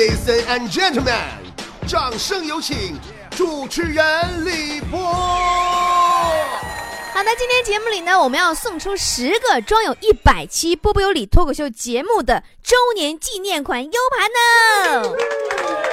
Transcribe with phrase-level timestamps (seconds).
[0.00, 1.12] Ladies and gentlemen，
[1.86, 2.98] 掌声有请
[3.36, 4.98] 主持人李波。
[4.98, 6.32] 好
[7.22, 15.02] 的，今天节目里呢，我们要送出十个装有一百期波波有理脱口秀节目的周年纪念款 U 盘呢。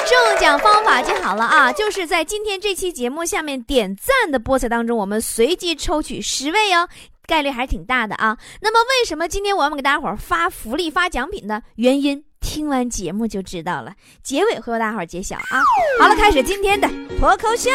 [0.08, 6.88] 中奖方法记好了啊，就是在今天这期节目下面点赞的菠菜当中，我们随机抽取十位哦。
[7.26, 8.38] 概率还是挺大的啊。
[8.62, 11.62] 那么为什么今天我们给大家伙发福利、发奖品呢？
[11.76, 15.62] 原因听完节目就知道了，结尾会为大家伙揭晓啊。
[16.00, 16.88] 好了，开始今天的
[17.20, 17.70] 脱口秀。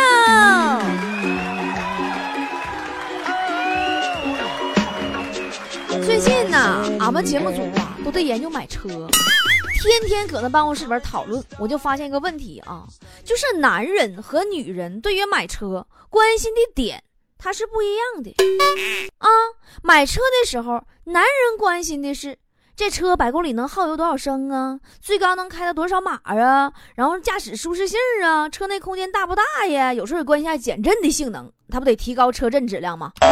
[6.04, 8.88] 最近呢，俺们节目组啊都在研究买车，
[9.82, 11.42] 天天搁那办公室里边讨论。
[11.58, 12.86] 我就发现一个问题啊，
[13.24, 17.02] 就是男人和女人对于买车关心的点。
[17.38, 18.32] 它是不一样的
[19.18, 19.28] 啊！
[19.82, 22.38] 买车的时候，男人关心的是
[22.82, 29.94] 这车百公里能耗油多少升啊，最高能开到多少码啊，然后驾驶舒适性啊，车内空间大不大呀？
[29.94, 33.12] 有时候也关心下减震的性能，它不得提高车震质量吗？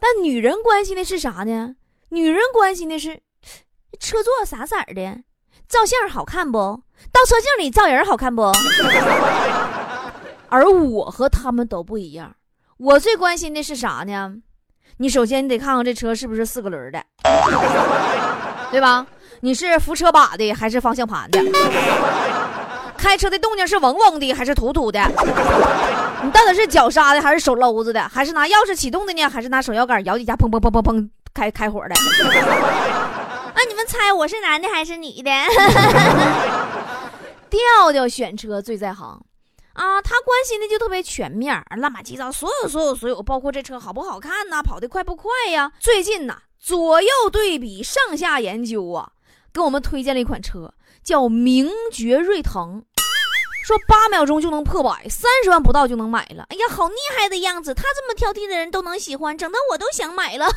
[0.00, 1.76] 但女人关心的是啥呢？
[2.08, 3.20] 女人关心的是
[4.00, 5.22] 车座啥色儿的，
[5.68, 6.58] 照相好看不？
[7.12, 8.50] 倒车镜里照人好看不？
[10.50, 12.34] 而我和他们都不一样，
[12.76, 14.38] 我最关心的是啥呢？
[14.98, 17.02] 你首先你得看看这车是不是四个轮的，
[18.70, 19.06] 对吧？
[19.40, 21.38] 你是扶车把的还是方向盘的？
[22.96, 24.98] 开车的动静是嗡嗡的还是突突的？
[26.22, 28.08] 你到底是脚刹的还是手搂子的？
[28.08, 29.28] 还是拿钥匙启动的呢？
[29.28, 31.94] 还是拿手摇杆摇几下砰砰砰砰砰开开火的？
[33.54, 35.30] 那你们猜我是男的还是女的？
[37.50, 39.20] 调调选车最在行。
[39.76, 45.70] 啊，他关心的就特别全面，乱码七糟，所有所有所有，包括这车好不好看呐，跑得快不快呀？
[45.78, 49.12] 最近呐，左右对比，上下研究啊，
[49.52, 50.72] 给我们推荐了一款车，
[51.04, 52.82] 叫名爵锐腾，
[53.62, 56.46] 说八秒钟就能破百，三十万不到就能买了。
[56.48, 60.46] 哎呀，好厉害的样子，他这么挑剔的人都能喜欢，整的我都想买了。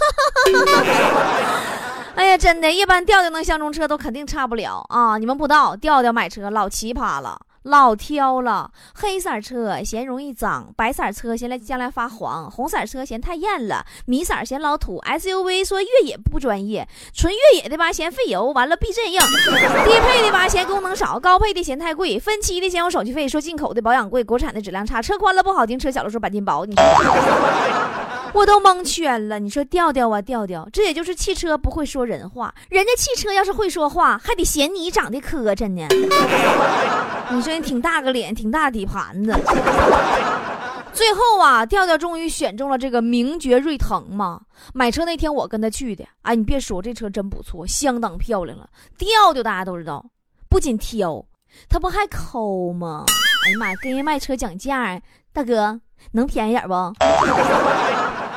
[2.16, 5.18] 哎呀，真的，一般调调能相中车都肯定差不了啊！
[5.18, 7.38] 你们不知道，调调买车老奇葩了。
[7.70, 26.76] 老挑了，黑色车嫌容易脏，白色车嫌来将来发黄，红色车嫌太艳了，米色嫌老土，SUV 说越野不专业，纯越野的吧嫌费油，完了避震硬，低配的吧嫌功能少，高配的嫌太贵，分期的嫌有手续费，说进口的保养贵，国产的质量差，车宽了不好停，车小了说钣金薄，你。
[28.34, 29.40] 我都蒙圈了。
[29.40, 35.88] 你说调调啊调调，这也就是汽车不会说人话，人家汽车要是会说话，还得嫌你长得磕碜呢。
[37.32, 39.32] 你说你挺大个脸，挺大底盘子。
[40.92, 44.42] 最后啊，调调终于选中了这个名爵锐腾嘛。
[44.74, 48.68] 买车那天我跟他去的，哎，你别说，这车真不错，相当漂亮了。
[48.98, 50.04] 调调大家都知道，
[50.50, 51.24] 不仅挑，
[51.70, 53.06] 他不还抠吗？
[53.46, 55.02] 哎呀妈，跟人卖车讲价，
[55.32, 55.80] 大哥
[56.12, 56.74] 能便宜点不？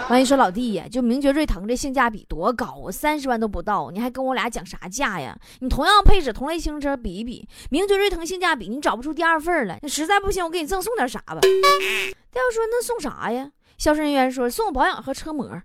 [0.09, 5.39] 完一说老弟呀，就名爵锐腾这性价比多高啊，三十万都不到，你还跟我俩讲啥价呀？
[5.61, 9.79] 你同样配置同类型车比一比，名爵锐腾性价比你找不出第二份了。
[9.81, 11.37] 那实在不行，我给你赠送点啥吧。
[11.37, 13.51] 大夫说那送啥呀？
[13.79, 15.63] 销售人员说送保养和车模。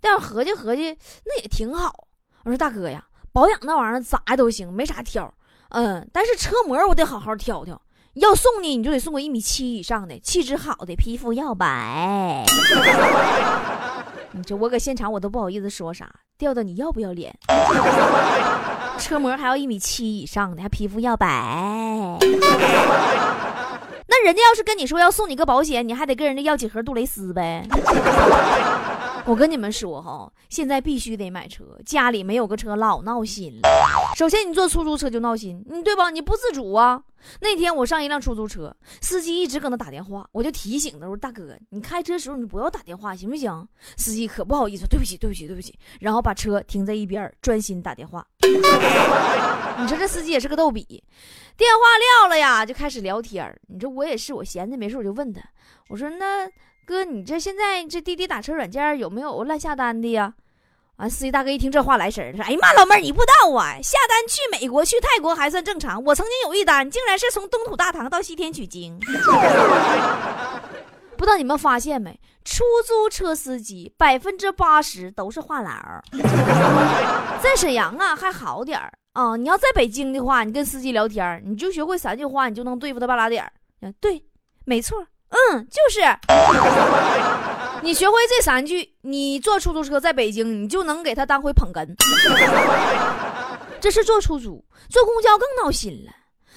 [0.00, 2.08] 大夫合计合计，那也挺好。
[2.44, 5.32] 我说大哥呀，保养那玩意儿咋都行，没啥挑。
[5.70, 7.80] 嗯，但是车模我得好好挑挑。
[8.14, 12.44] 要送你，你就得送个一米七以上的，气质好的，皮肤要白。
[14.44, 17.34] 就我搁现场我都不好意思说啥，调调你要不要脸？
[18.98, 21.26] 车模还要一米七以上的，还皮肤要白。
[24.06, 27.66] 那人家要是跟你说要送你个保险，你还得跟人家要几盒杜蕾斯呗。
[29.26, 33.68] 我跟你们说哈，现在必须得买车，家里没有个车老闹心了。
[34.14, 36.10] 首先你坐出租车就闹心，你对吧？
[36.10, 37.02] 你不自主啊。
[37.40, 43.66] 那天我上一辆出租车，司机一直搁那打电话，我就提醒他，我说大哥，你开车时候你不要打电话，行不行？
[43.96, 48.26] 司机可不好意思，对不起，对不起，对不起，然后把车停在一边，专心打电话。
[48.42, 50.84] 你说这司机也是个逗比，
[51.56, 51.80] 电话
[52.22, 55.40] 撂了呀，就开始聊天你说我也是，我闲着没事我就问他，
[55.88, 56.46] 我说那。
[56.86, 60.34] 哥，你这现在这滴滴打车软件有没有乱下单的呀？
[60.96, 68.96] 完，司机大哥一听这话来神了，说：“哎呀妈，老妹儿你不知道啊，下单去美国、去泰国还算正常，我曾经有一单，竟然是从东土大唐到西天取经。
[71.16, 72.16] 不知道你们发现没？
[72.44, 76.00] 出租车司机百分之八十都是话痨。
[77.42, 83.50] 在沈阳啊还好点儿啊，你要在北京的话，你跟司机聊天，你就学会三句话，你就能对付他半拉点儿。
[84.00, 84.22] 对，
[84.64, 86.00] 没错。”嗯，就是，
[87.82, 91.86] 你学会这三句，你坐出租车在北京，你就能给他当回捧哏。
[93.80, 96.12] 这是坐出租，坐公交更闹心了。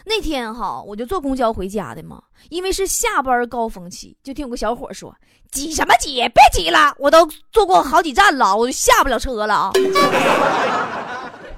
[0.05, 5.13] 那天哈，我就坐公交回家的嘛，因为是下班高峰期，就听有个小伙说
[5.51, 6.15] ：“挤什么挤？
[6.29, 9.71] 别挤了，我都坐过好几站了，我就下不了车了啊。”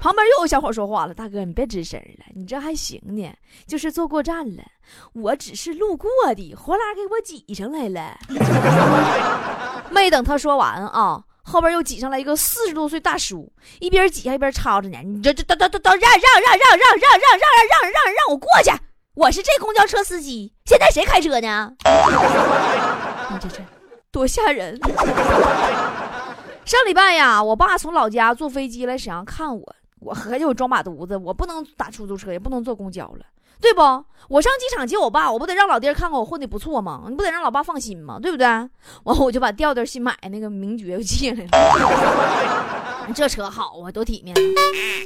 [0.00, 3.30] 旁边又有小伙说话了：“大哥，你别吱声了，你这还行呢，
[3.66, 4.62] 就是坐过站了，
[5.12, 8.18] 我只是路过的，呼啦给我挤上来了。”
[9.92, 11.22] 没等他说完啊。
[11.42, 14.98] 后边又挤上来一个四十多岁大叔，一边挤还一边吵着呢。
[15.04, 18.70] 你这这都都都都让让让让让让让让让让让让我过去！
[19.14, 21.72] 我是这公交车司机，现在谁开车呢？
[23.30, 23.62] 你这这
[24.12, 24.78] 多吓人！
[26.64, 33.24] 上礼拜呀，我爸从老家坐飞机来沈阳看我，我合计我装把犊子，我不能打出租车，也不能坐公交了。
[33.60, 33.82] 对不？
[34.28, 37.04] 我上机场接我爸，我不得让老爹看看我混的不错吗？
[37.08, 38.18] 你不得让老爸放心吗？
[38.18, 38.46] 对不对？
[39.04, 43.12] 完后我就把调调新买那个名爵又借来了。
[43.14, 44.34] 这车好啊，多体面！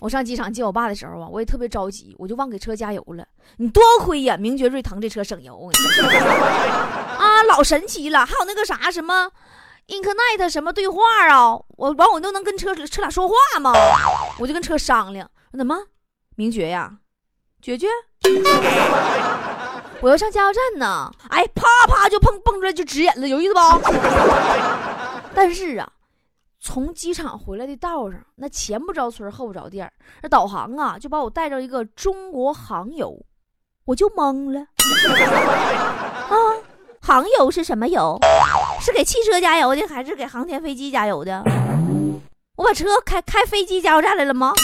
[0.01, 3.27] 我上机场接我爸的时候啊，我也特别着急，我就忘给车加油了。
[3.57, 5.69] 你多亏呀，名爵锐腾这车省油
[7.19, 8.25] 啊，老神奇了。
[8.25, 9.29] 还有那个啥什么
[9.89, 13.73] ，Inknight 什么对话啊，我完我都能跟车车俩说话吗？
[14.39, 15.77] 我就跟车商量，怎么
[16.37, 16.99] 名爵呀？
[17.63, 17.87] 绝绝，
[20.03, 21.11] 我要上加油站呢！
[21.31, 23.61] 哎，啪啪就碰蹦出来就直眼了，有意思不？
[25.35, 25.91] 但是啊，
[26.61, 29.91] 从机场回来的道上，那前不着村后不着店
[30.23, 33.19] 那导航啊就把我带着一个中国航油，
[33.87, 34.61] 我就懵了。
[36.29, 36.37] 啊，
[37.07, 38.19] 航油是什么油？
[38.81, 41.45] 是给汽车加油的，还是给航天飞机加油的？
[42.57, 44.55] 我把车开开飞机加油站来了吗？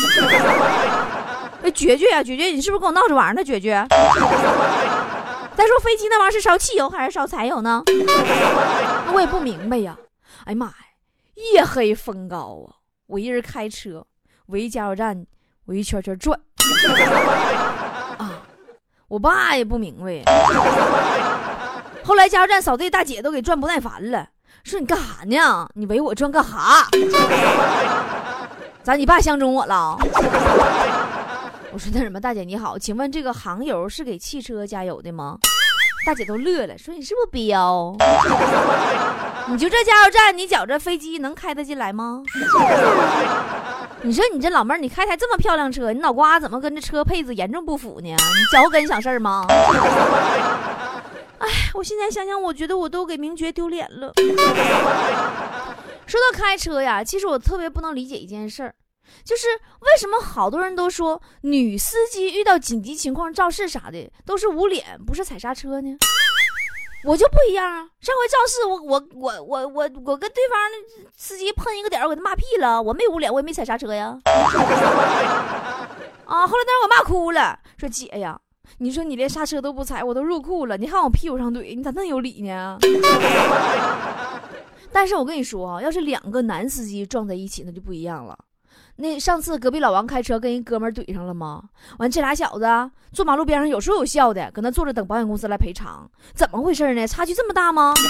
[1.63, 3.45] 哎，绝绝呀，绝绝，你是不是跟我闹着玩呢？
[3.45, 3.87] 绝绝。
[3.91, 7.83] 再说飞机那玩意儿是烧汽油还是烧柴油呢？
[7.87, 9.95] 那我也不明白呀。
[10.45, 10.75] 哎呀妈呀，
[11.53, 12.81] 夜黑风高啊！
[13.07, 14.03] 我一人开车
[14.47, 15.27] 围加油站，
[15.67, 16.41] 我一圈圈转。
[18.17, 18.41] 啊，
[19.09, 20.23] 我爸也不明白呀。
[22.03, 24.27] 后来加油站扫地大姐都给转不耐烦了，
[24.65, 25.69] 说你干啥呢？
[25.75, 26.87] 你围我转干啥？
[28.83, 29.97] 咋，你爸相中我了？
[31.73, 35.39] 我说那什么，大姐你好，请问这个航油是给汽车加油的吗？
[36.07, 37.95] 大姐都乐了，说你是不是彪？
[39.49, 42.23] 你就这加油站，你觉着飞机能开得进来吗？
[44.03, 48.09] 你说你这老妹儿，你开台这么漂亮车，你脑瓜怎么跟这车配置严重不符呢？
[48.09, 48.17] 你
[48.51, 49.47] 脚跟想事儿吗？
[51.41, 54.13] 哎，我现在想想，我觉得我都给名爵丢脸了。
[56.07, 58.75] 说到开车呀，其实我特别不能理解一件事儿。
[59.25, 59.49] 就是
[59.81, 65.97] 为什么好多人都说女司机遇到紧急情况肇事啥的都是捂脸，不是踩刹车呢？
[67.05, 67.89] 我就不一样啊！
[68.01, 70.77] 上回肇事，我我我我我我跟对方的
[71.17, 74.19] 司机碰一个点，我给他骂屁了，我没捂脸，我也没踩刹车呀。
[76.27, 76.47] 啊！
[76.47, 78.39] 后来当时我骂哭了，说姐呀，
[78.79, 82.79] 你说你连刹车都不踩，我都入库了，你看我屁股上怼，你咋那有理呢？
[84.93, 88.37] 但是我跟你说啊，要是两个男司机撞在一起，那就不一样了。
[88.97, 91.63] 那上次隔壁老王开车跟一哥们怼上了吗？
[91.99, 92.67] 完，这俩小子
[93.13, 97.07] 坐马路边上有说有笑的，搁那坐着等保险公司来赔偿，怎么回事呢？
[97.07, 97.95] 差距这么大吗？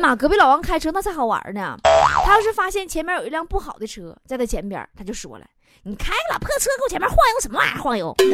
[0.00, 1.76] 妈，隔壁老王开车那才好玩呢。
[2.24, 5.44] 他要是发现前面有一辆不好的车在他前边，他就说了
[5.82, 7.78] ：“你开个老破车搁我前面晃悠什么玩意儿？
[7.80, 8.24] 晃悠！”他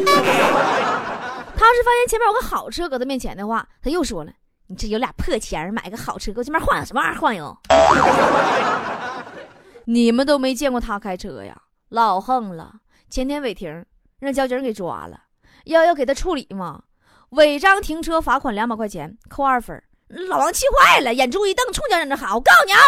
[1.65, 4.31] 要是发现前面有个好车搁他面前的话，他又说了
[4.67, 7.19] ：“你这有俩破钱买个好车搁我前面晃悠什么玩意儿？
[7.19, 7.57] 晃悠！”
[9.85, 11.55] 你们都没见过他开车呀，
[11.89, 12.73] 老横了。
[13.09, 13.85] 前天违停，
[14.19, 15.21] 让交警给抓了，
[15.65, 16.83] 要要给他处理嘛。
[17.29, 19.81] 违章停车罚款两百块钱，扣二分。
[20.09, 22.79] 老王气坏了，眼珠一瞪，冲交警那喊：“我告诉你啊，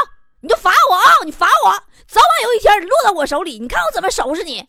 [0.41, 1.72] 你就罚我啊，你罚我，
[2.08, 4.60] 早晚有一天你落到我手里，你看我怎么收拾你。”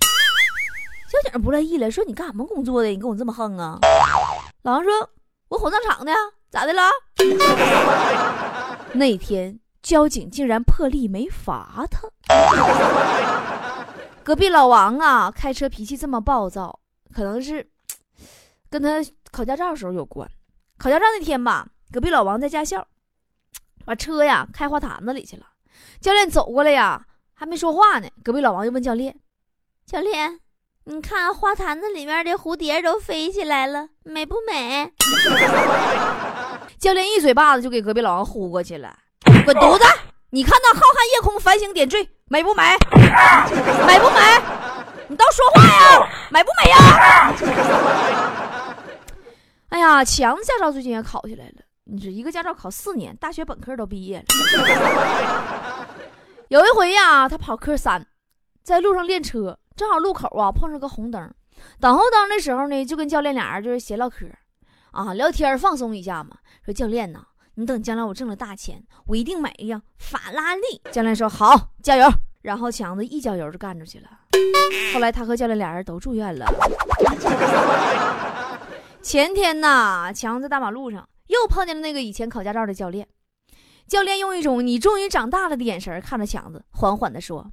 [1.11, 2.89] 交警不乐意了，说：“你干什么工作的？
[2.89, 3.79] 你跟我这么横啊？”
[4.63, 5.11] 老王说
[5.49, 6.13] ：“我火葬场的，
[6.51, 6.83] 咋的了？”
[8.95, 9.61] 那天。
[9.83, 12.03] 交警竟然破例没罚他。
[14.23, 16.81] 隔壁老王啊，开车脾气这么暴躁，
[17.15, 17.67] 可能是
[18.69, 20.31] 跟他考驾照时候有关。
[20.77, 22.87] 考驾照那天吧，隔壁老王在驾校，
[23.87, 25.47] 把车呀开花坛子里去了。
[26.01, 27.03] 教练走过来呀，
[27.35, 29.15] 还没说话呢，隔壁老王就问教练
[29.87, 30.41] ：“教练，
[30.85, 34.93] 你看花坛子里面的蝴蝶都飞起来了，美不美？”
[36.79, 38.97] 教练一嘴巴子就给隔壁老王呼过去了。
[39.45, 39.85] 滚犊子！
[40.31, 42.63] 你看那浩瀚夜空，繁星点缀，美不美？
[43.87, 44.21] 美不美？
[45.09, 46.09] 你倒说话呀！
[46.31, 47.35] 美不美呀？
[49.71, 51.63] 哎呀，强子驾照最近也考下来了。
[51.85, 54.25] 你这一个驾照考四年，大学本科都毕业了。
[56.49, 58.07] 有一回呀，他跑科三，
[58.63, 61.33] 在路上练车，正好路口啊碰上个红灯，
[61.81, 64.27] 等红灯的时候呢，就跟教练俩人就是闲唠嗑，
[64.93, 66.37] 啊，聊天放松一下嘛。
[66.65, 70.63] 说教练呐，你等将来我挣了大钱，我一定买一辆法拉利。
[70.93, 72.09] 教练说好，加油。
[72.43, 74.09] 然后强子一脚油就干出去了。
[74.95, 76.47] 后来他和教练俩人都住院了。
[79.03, 83.09] 前天呐，强子大马路上又碰见了那个以前考驾照的教练。
[83.87, 87.51] 教练用一种“你终于长大了”的眼神看着强子，缓缓地说：“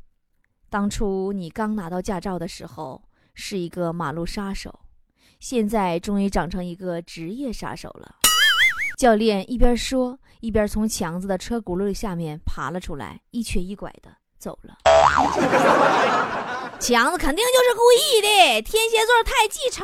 [0.69, 3.01] 当初你刚拿到驾照的时候
[3.33, 4.79] 是一个马路杀手，
[5.39, 8.15] 现在终于长成一个职业杀手了。”
[8.99, 14.11] 教练一边说，一边从强子的车轱辘下面爬了出来，一瘸一拐的。
[14.39, 14.77] 走了，
[16.79, 19.83] 强子肯定就是故意的，天蝎座太记仇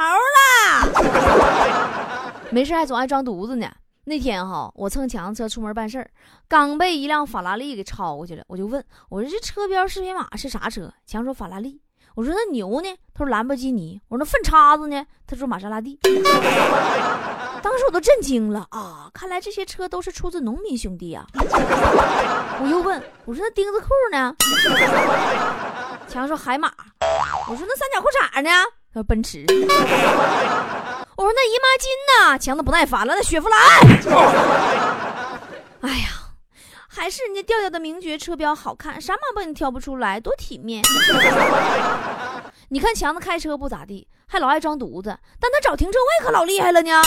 [1.02, 3.68] 了，没事还总爱装犊子呢。
[4.06, 6.10] 那天哈，我蹭强子车出门办事儿，
[6.48, 10.92] 刚被一辆法拉利给超过去了，我就问我说这车标识别码是啥车？
[11.06, 11.80] 强说法拉利。
[12.16, 12.96] 我说那牛呢？
[13.14, 14.00] 他说兰博基尼。
[14.08, 15.06] 我说那粪叉子呢？
[15.26, 15.98] 他说玛莎拉蒂。
[17.64, 19.10] 当时我都震惊了啊！
[19.14, 21.26] 看来这些车都是出自农民兄弟啊！
[21.34, 24.36] 我又问我说那钉子裤呢？
[26.10, 26.72] 强说海马。
[27.50, 28.50] 我说那三角裤衩呢？
[28.94, 29.46] 他说奔驰。
[31.16, 32.38] 我说那姨妈巾呢？
[32.40, 33.60] 强子不耐烦了，那雪佛兰。
[35.82, 36.10] 哎呀！
[36.96, 40.84] 还是人家调调的名爵车标好看，啥毛病你挑不出来，多体面。
[42.70, 47.02] 你看强子开车不咋地，还老爱装犊子，但他找停车位可老厉害了呢。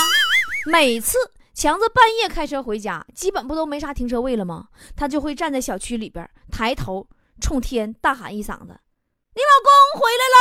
[0.66, 1.16] 每次
[1.54, 4.66] 强子半夜开车回家，基本不都没啥停车位了吗？
[4.96, 7.06] 他就会站在小区里边，抬头
[7.40, 8.76] 冲天大喊一嗓子
[9.34, 10.36] ：“你老公回来啦！”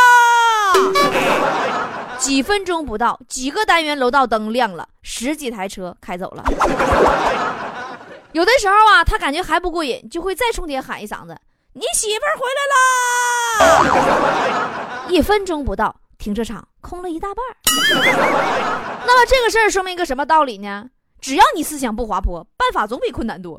[2.17, 6.43] 几分钟不到，几个单元楼道灯亮了，十几台车开走了。
[8.31, 11.37] 有的时候啊，他感觉还不过瘾，就会再冲天喊一嗓子
[11.73, 12.61] ：“你媳妇儿回来
[13.83, 17.37] 啦！”一分钟不到，停车场空了一大半。
[19.05, 20.89] 那么这个事儿说明一个什么道理呢？
[21.21, 23.57] 只要你思想不滑坡，办法总比困难多。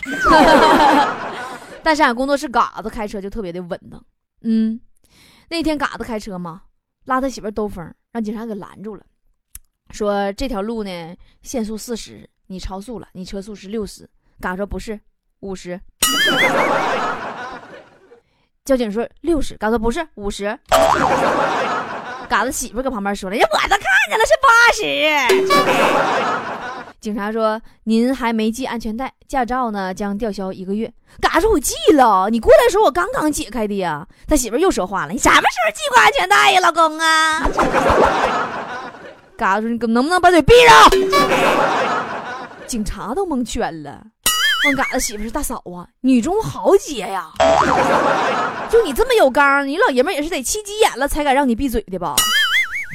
[1.83, 4.03] 但是俺工作室嘎子开车就特别的稳当。
[4.43, 4.81] 嗯，
[5.49, 6.63] 那天嘎子开车嘛，
[7.07, 9.03] 拉他媳妇兜风，让警察给拦住了，
[9.91, 14.09] 说这条路呢限速四十，你超速了，你车速是六十。
[14.39, 15.01] 嘎说不是
[15.41, 15.81] 五十，
[18.67, 20.59] 交警说六十，嘎说不是五十。
[22.29, 26.56] 嘎子媳妇搁旁边说了，呀，我都看见了是八十。
[27.07, 30.93] 警察说您还没系安全带，驾照呢将吊销一个月。
[31.21, 34.05] 嘎说我系了，你过来的时候我刚刚解开的呀。
[34.27, 37.49] 他媳妇又说话了，你什么时候系过安全带呀，老公啊？
[39.39, 40.91] 嘎说你能不能把嘴闭上？
[42.67, 44.03] 警察都蒙圈了。
[44.65, 47.31] 问嘎子媳妇是大嫂啊，女中豪杰呀，
[48.69, 52.17] 就你这么有刚，你老爷们也是得气急眼了才敢让你闭嘴的吧？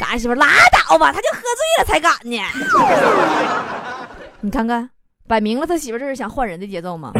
[0.01, 0.47] 嘎子媳妇拉
[0.89, 2.37] 倒吧，他就喝醉了才敢呢。
[4.41, 4.89] 你看看，
[5.27, 7.11] 摆明了他媳妇这是想换人的节奏吗？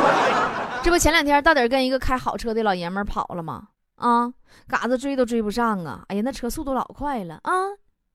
[0.82, 3.64] 这不前两天到点跟一个开好车的老爷们跑了吗？
[3.96, 4.32] 啊，
[4.66, 6.04] 嘎子追都追不上啊！
[6.08, 7.52] 哎呀，那车速度老快了啊！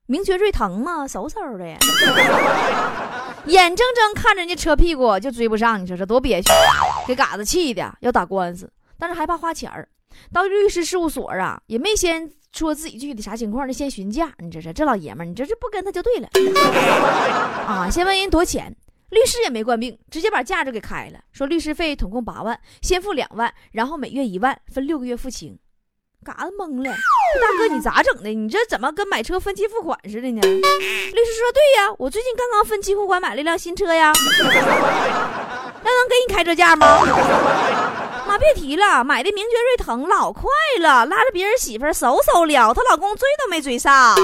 [0.06, 1.64] 名爵锐腾嘛，嗖嗖的，
[3.46, 6.50] 眼睁睁看着人家车屁股就追不上，你说这多憋屈，
[7.06, 9.88] 给嘎子气的要打官司，但是害怕花钱儿，
[10.32, 14.32] 到律师事务所啊，也没先说自己具体啥情况，的先询价。
[14.38, 16.28] 你这是这老爷们儿，你这是不跟他就对了
[17.66, 17.88] 啊？
[17.90, 18.74] 先问人多钱，
[19.10, 25.58] 律师也没惯病，直接把价就给开了，说律师费统共八万，先付两万，然后每月一万，分六个月付清。
[26.24, 28.30] 嘎子懵了，大哥你咋整的？
[28.30, 30.40] 你这怎么跟买车分期付款似的呢？
[30.40, 36.86] 律师说：“对呀，我最近刚刚分期付款买了一辆新车呀， 那能给你开这价吗？”
[38.34, 40.50] 妈别提了，买的名爵瑞腾老快
[40.80, 44.12] 了，拉着别人媳妇嗖嗖撩，她老公追都没追上。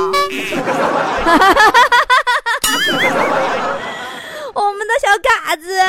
[4.53, 5.81] 我们的小嘎子，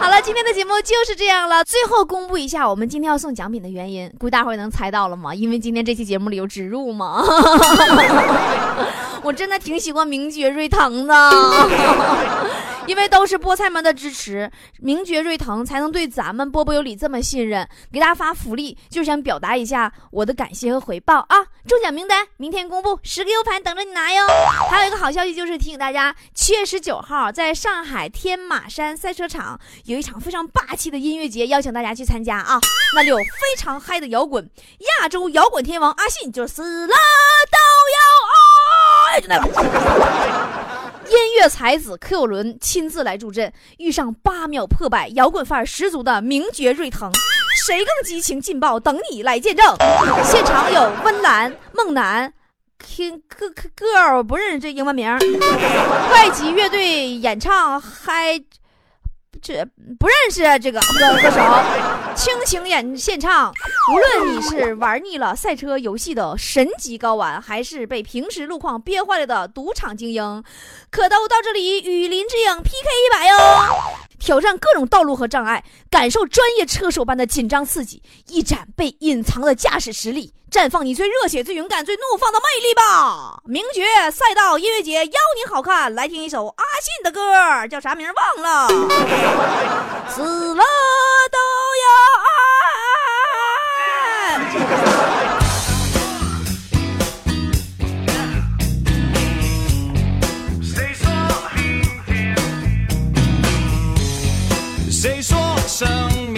[0.00, 1.62] 好了，今天的节目就是这样了。
[1.62, 5.32] 最后公布一下，我们今天要送奖品的原因，估计大伙也能猜到了吗？
[5.32, 7.22] 因为今天这期节目里有植入嘛。
[9.22, 11.14] 我真的挺喜欢名爵瑞腾的。
[12.86, 21.36] 因为都是菠菜们的支持，名爵瑞腾才能对咱们波波有理这么信任，给大家发福利，就想表达一下我的感谢和回报啊！
[21.66, 24.26] 中奖名单明天公布，十个 U 盘等着你拿哟。
[24.70, 32.60] 还有一个好消息就是提醒大家，七月十九号在上海天马山赛车场有一场非常霸气的音乐节，邀请大家去参加啊！
[32.94, 34.48] 那里有非常嗨的摇滚，
[35.00, 36.94] 亚洲摇滚天王阿信就死了
[37.50, 37.58] 都
[37.96, 37.98] 要
[39.12, 40.65] 爱，就那个。
[41.08, 47.10] 音乐才子柯有伦亲自来助阵，遇上八秒破百、摇滚范儿十足的名爵瑞腾，
[47.66, 48.78] 谁更激情劲爆？
[48.80, 49.64] 等你来见证。
[50.24, 52.32] 现场有温岚、梦楠、
[52.84, 53.22] King
[53.76, 55.08] Girl，不认识这英文名。
[56.10, 58.42] 外籍乐队演唱嗨。
[59.42, 59.64] 这
[59.98, 61.40] 不认识这个歌歌手，
[62.14, 63.52] 倾情演现唱。
[63.92, 70.42] 无论你是玩腻了赛车游戏的神级高玩，还是被平时路况憋坏了的赌场精英，
[70.90, 73.36] 可都到这里与林志颖 PK 一把哟！
[74.18, 83.40] 挑战各种道路和障碍，感受专业车手般的紧张刺激，一展被隐藏的驾驶实力，绽放你最热血、最勇敢、最怒放的魅力吧！
[83.44, 85.04] 名爵赛道音乐节邀
[85.36, 88.68] 你好看，来听一首阿信的歌，叫啥名忘了？
[90.10, 90.22] 死
[90.54, 90.64] 了
[91.30, 91.38] 都
[91.84, 91.86] 要
[94.90, 94.95] 爱。
[105.06, 105.86] 谁说生
[106.32, 106.35] 命？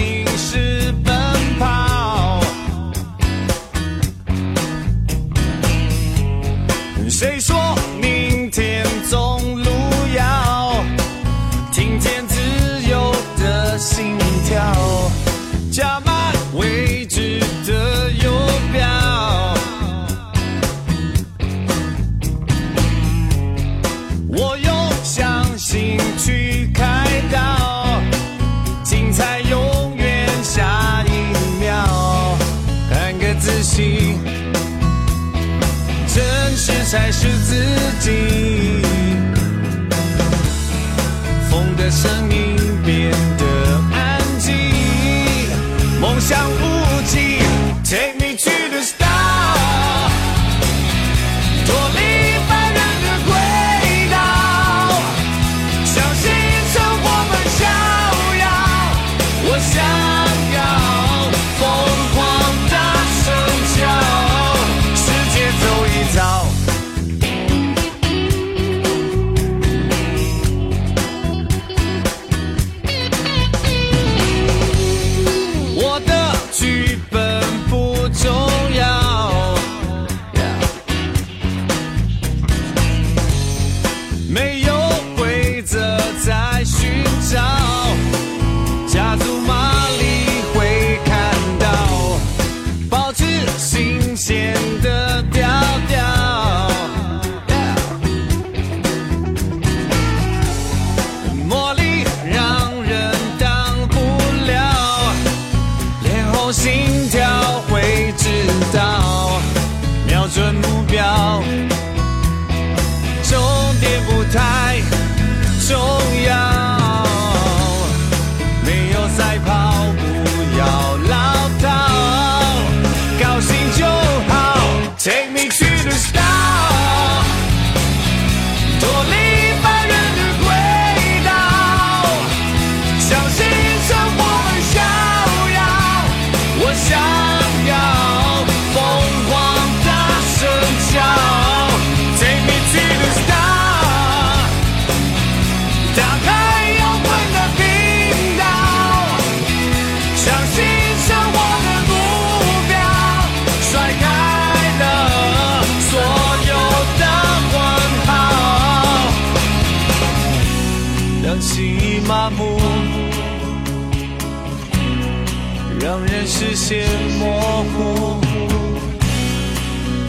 [166.26, 166.86] 视线
[167.18, 168.20] 模糊，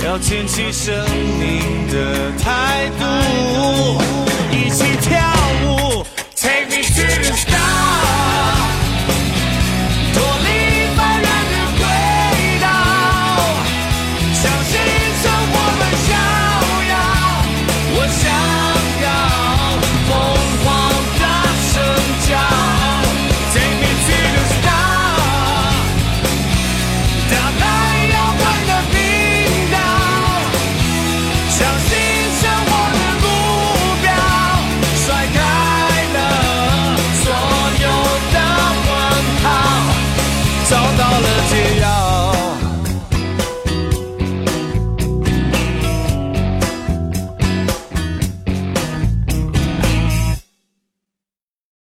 [0.05, 0.93] 要牵起生
[1.39, 3.03] 命的态度，
[4.51, 5.17] 一起跳
[5.63, 5.88] 舞。